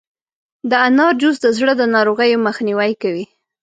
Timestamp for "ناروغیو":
1.95-2.43